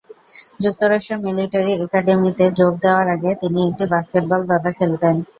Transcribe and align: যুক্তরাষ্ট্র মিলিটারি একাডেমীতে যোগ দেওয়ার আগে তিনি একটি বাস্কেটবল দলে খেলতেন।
যুক্তরাষ্ট্র 0.63 1.13
মিলিটারি 1.25 1.73
একাডেমীতে 1.77 2.45
যোগ 2.59 2.73
দেওয়ার 2.83 3.07
আগে 3.15 3.31
তিনি 3.41 3.59
একটি 3.69 3.85
বাস্কেটবল 3.93 4.41
দলে 4.51 4.71
খেলতেন। 4.77 5.15